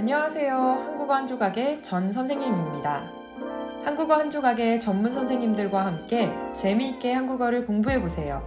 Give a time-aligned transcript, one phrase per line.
[0.00, 0.56] 안녕하세요.
[0.56, 3.12] 한국어 한 조각의 전 선생님입니다.
[3.84, 8.42] 한국어 한 조각의 전문 선생님들과 함께 재미있게 한국어를 공부해 보세요.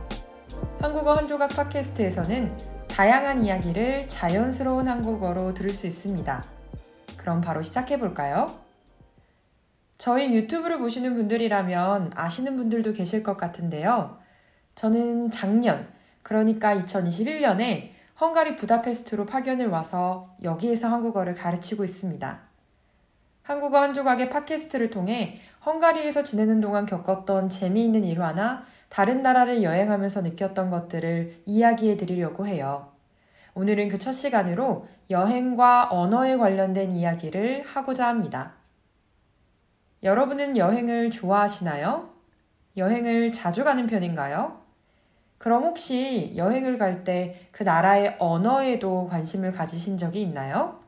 [0.82, 6.44] 한국어 한 조각 팟캐스트에서는 다양한 이야기를 자연스러운 한국어로 들을 수 있습니다.
[7.18, 8.58] 그럼 바로 시작해 볼까요?
[10.00, 14.18] 저희 유튜브를 보시는 분들이라면 아시는 분들도 계실 것 같은데요.
[14.74, 15.88] 저는 작년,
[16.24, 17.92] 그러니까 2021년에
[18.24, 22.40] 헝가리 부다페스트로 파견을 와서 여기에서 한국어를 가르치고 있습니다.
[23.42, 30.70] 한국어 한 조각의 팟캐스트를 통해 헝가리에서 지내는 동안 겪었던 재미있는 일화나 다른 나라를 여행하면서 느꼈던
[30.70, 32.94] 것들을 이야기해 드리려고 해요.
[33.56, 38.54] 오늘은 그 첫 시간으로 여행과 언어에 관련된 이야기를 하고자 합니다.
[40.02, 42.10] 여러분은 여행을 좋아하시나요?
[42.78, 44.63] 여행을 자주 가는 편인가요?
[45.38, 50.80] 그럼 혹시 여행을 갈 때 그 나라의 언어에도 관심을 가지신 적이 있나요?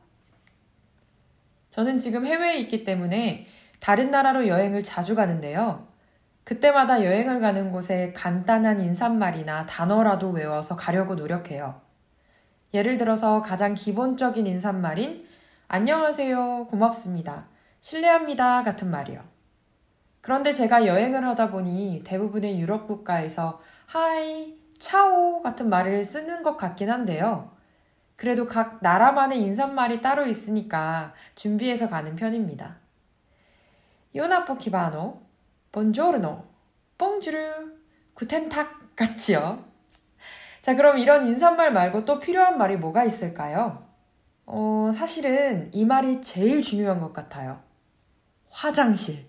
[1.70, 3.46] 저는 지금 해외에 있기 때문에
[3.80, 5.86] 다른 나라로 여행을 자주 가는데요.
[6.44, 11.80] 그때마다 여행을 가는 곳에 간단한 인사말이나 단어라도 외워서 가려고 노력해요.
[12.72, 15.26] 예를 들어서 가장 기본적인 인사말인
[15.68, 17.48] 안녕하세요, 고맙습니다,
[17.80, 19.20] 신뢰합니다 같은 말이요.
[20.20, 26.90] 그런데 제가 여행을 하다 보니 대부분의 유럽 국가에서 하이, 차오 같은 말을 쓰는 것 같긴
[26.90, 27.56] 한데요.
[28.16, 32.78] 그래도 각 나라만의 인사말이 따로 있으니까 준비해서 가는 편입니다.
[34.14, 35.20] jó napot kívánok,
[35.72, 36.44] buongiorno,
[36.98, 37.76] bonjour,
[38.14, 39.64] guten Tag 같지요.
[40.62, 43.86] 자, 그럼 이런 인사말 말고 또 필요한 말이 뭐가 있을까요?
[44.46, 47.62] 어, 사실은 이 말이 제일 중요한 것 같아요.
[48.48, 49.26] 화장실.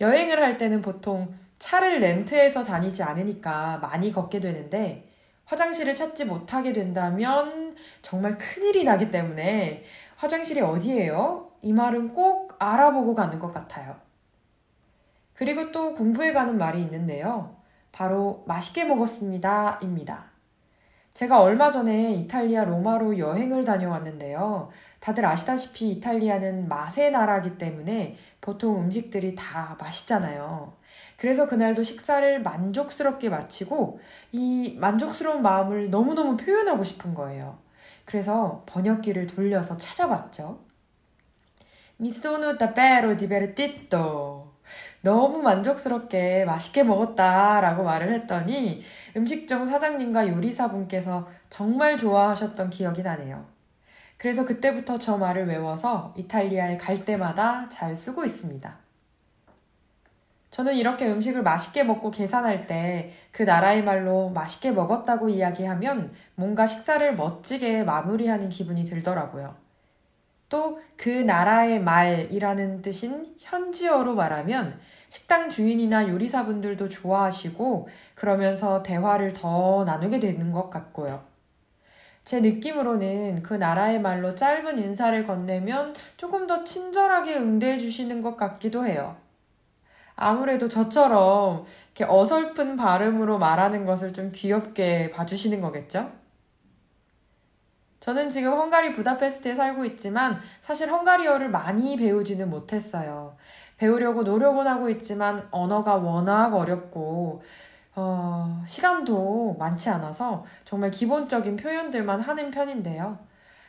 [0.00, 1.32] 여행을 할 때는 보통
[1.62, 5.08] 차를 렌트해서 다니지 않으니까 많이 걷게 되는데
[5.44, 9.84] 화장실을 찾지 못하게 된다면 정말 큰일이 나기 때문에
[10.16, 11.52] 화장실이 어디예요?
[11.62, 13.96] 이 말은 꼭 알아보고 가는 것 같아요.
[15.34, 17.56] 그리고 또 공부해 가는 말이 있는데요.
[17.92, 19.78] 바로 맛있게 먹었습니다.
[19.82, 20.32] 입니다.
[21.14, 24.70] 제가 얼마 전에 이탈리아 로마로 여행을 다녀왔는데요.
[24.98, 30.81] 다들 아시다시피 이탈리아는 맛의 나라기 때문에 보통 음식들이 다 맛있잖아요.
[31.16, 34.00] 그래서 그날도 식사를 만족스럽게 마치고
[34.32, 37.58] 이 만족스러운 마음을 너무너무 표현하고 싶은 거예요.
[38.04, 40.60] 그래서 번역기를 돌려서 찾아봤죠.
[41.98, 44.52] 미소노 다베로 디베르티토
[45.02, 48.82] 너무 만족스럽게 맛있게 먹었다 라고 말을 했더니
[49.16, 53.44] 음식점 사장님과 요리사분께서 정말 좋아하셨던 기억이 나네요.
[54.16, 58.81] 그래서 그때부터 저 말을 외워서 이탈리아에 갈 때마다 잘 쓰고 있습니다.
[60.52, 67.16] 저는 이렇게 음식을 맛있게 먹고 계산할 때 그 나라의 말로 맛있게 먹었다고 이야기하면 뭔가 식사를
[67.16, 69.56] 멋지게 마무리하는 기분이 들더라고요.
[70.48, 80.20] 또 그 나라의 말이라는 뜻인 현지어로 말하면 식당 주인이나 요리사분들도 좋아하시고 그러면서 대화를 더 나누게
[80.20, 81.24] 되는 것 같고요.
[82.24, 88.86] 제 느낌으로는 그 나라의 말로 짧은 인사를 건네면 조금 더 친절하게 응대해 주시는 것 같기도
[88.86, 89.16] 해요.
[90.16, 91.64] 아무래도 저처럼
[91.94, 96.10] 이렇게 어설픈 발음으로 말하는 것을 좀 귀엽게 봐주시는 거겠죠?
[98.00, 103.36] 저는 지금 헝가리 부다페스트에 살고 있지만 사실 헝가리어를 많이 배우지는 못했어요.
[103.76, 107.42] 배우려고 노력은 하고 있지만 언어가 워낙 어렵고
[107.94, 113.18] 어, 시간도 많지 않아서 정말 기본적인 표현들만 하는 편인데요.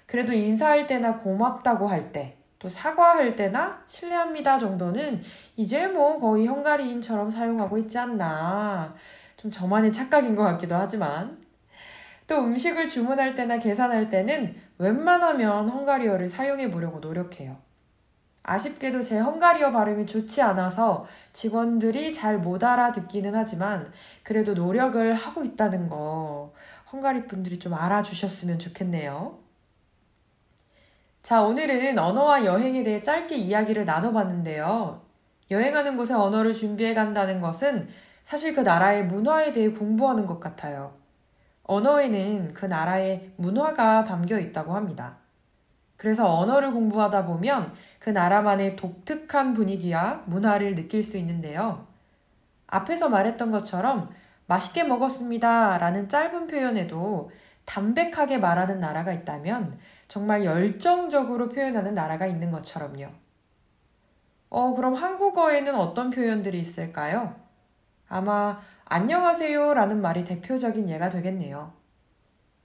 [0.06, 5.22] 그래도 인사할 때나 고맙다고 할 때, 또 사과할 때나 실례합니다 정도는
[5.58, 8.96] 이제 뭐 거의 헝가리인처럼 사용하고 있지 않나.
[9.36, 11.44] 좀 저만의 착각인 것 같기도 하지만.
[12.26, 17.58] 또 음식을 주문할 때나 계산할 때는 웬만하면 헝가리어를 사용해 보려고 노력해요.
[18.44, 23.92] 아쉽게도 제 헝가리어 발음이 좋지 않아서 직원들이 잘 못 알아듣기는 하지만
[24.24, 26.54] 그래도 노력을 하고 있다는 거
[26.94, 29.43] 헝가리 분들이 좀 알아주셨으면 좋겠네요.
[31.24, 35.02] 자, 오늘은 언어와 여행에 대해 짧게 이야기를 나눠봤는데요.
[35.52, 37.88] 여행하는 곳에 언어를 준비해 간다는 것은
[38.24, 40.94] 사실 그 나라의 문화에 대해 공부하는 것 같아요.
[41.64, 45.16] 언어에는 그 나라의 문화가 담겨 있다고 합니다.
[45.96, 51.88] 그래서 언어를 공부하다 보면 그 나라만의 독특한 분위기와 문화를 느낄 수 있는데요.
[52.68, 54.10] 앞에서 말했던 것처럼
[54.48, 57.32] 맛있게 먹었습니다 라는 짧은 표현에도
[57.66, 63.08] 담백하게 말하는 나라가 있다면 정말 열정적으로 표현하는 나라가 있는 것처럼요.
[64.50, 67.36] 어, 그럼 한국어에는 어떤 표현들이 있을까요?
[68.08, 71.74] 아마 안녕하세요 라는 말이 대표적인 예가 되겠네요.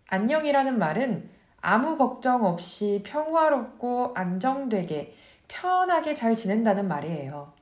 [0.09, 1.31] 안녕이라는 말은
[1.61, 5.15] 아무 걱정 없이 평화롭고 안정되게
[5.49, 7.53] 편하게 잘 지낸다는 말이에요.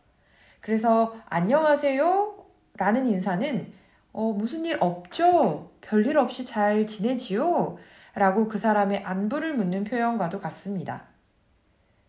[0.61, 2.45] 그래서 안녕하세요
[2.77, 3.73] 라는 인사는
[4.17, 5.73] 어, 무슨 일 없죠?
[5.83, 7.77] 별일 없이 잘 지내지요?
[8.15, 11.05] 라고 그 사람의 안부를 묻는 표현과도 같습니다.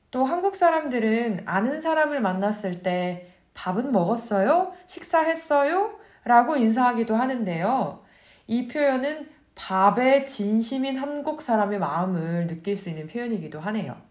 [0.09, 4.71] 또 한국 사람들은 아는 사람을 만났을 때 밥은 먹었어요?
[4.87, 5.99] 식사했어요?
[6.23, 8.01] 라고 인사하기도 하는데요.
[8.47, 14.06] 이 표현은 밥에 진심인 한국 사람의 마음을 느낄 수 있는 표현이기도 하네요.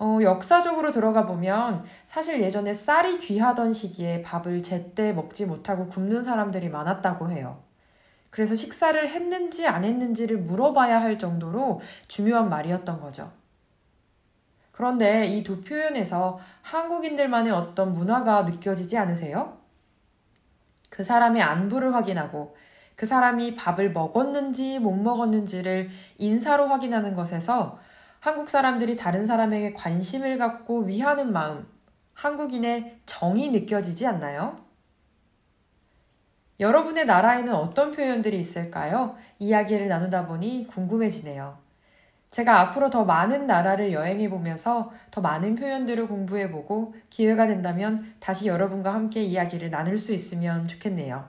[0.00, 6.70] 어, 역사적으로 들어가 보면 사실 예전에 쌀이 귀하던 시기에 밥을 제때 먹지 못하고 굶는 사람들이
[6.70, 7.62] 많았다고 해요.
[8.30, 13.32] 그래서 식사를 했는지 안 했는지를 물어봐야 할 정도로 중요한 말이었던 거죠.
[14.72, 19.58] 그런데 이 두 표현에서 한국인들만의 어떤 문화가 느껴지지 않으세요?
[20.90, 22.56] 그 사람의 안부를 확인하고
[22.96, 25.88] 그 사람이 밥을 먹었는지 못 먹었는지를
[26.18, 27.78] 인사로 확인하는 것에서
[28.20, 31.66] 한국 사람들이 다른 사람에게 관심을 갖고 위하는 마음,
[32.12, 34.58] 한국인의 정이 느껴지지 않나요?
[36.60, 39.16] 여러분의 나라에는 어떤 표현들이 있을까요?
[39.38, 41.58] 이야기를 나누다 보니 궁금해지네요.
[42.30, 48.46] 제가 앞으로 더 많은 나라를 여행해 보면서 더 많은 표현들을 공부해 보고 기회가 된다면 다시
[48.48, 51.26] 여러분과 함께 이야기를 나눌 수 있으면 좋겠네요.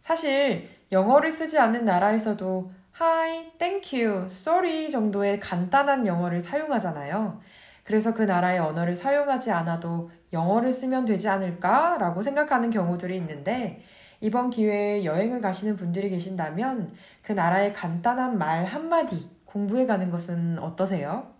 [0.00, 7.40] 사실 영어를 쓰지 않는 나라에서도 hi, thank you, sorry 정도의 간단한 영어를 사용하잖아요.
[7.84, 13.84] 그래서 그 나라의 언어를 사용하지 않아도 영어를 쓰면 되지 않을까라고 생각하는 경우들이 있는데
[14.20, 16.92] 이번 기회에 여행을 가시는 분들이 계신다면
[17.22, 21.32] 그 나라의 간단한 말 한마디 공부해 가는 것은 어떠세요?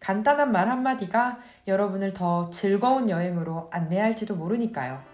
[0.00, 5.13] 간단한 말 한마디가 여러분을 더 즐거운 여행으로 안내할지도 모르니까요.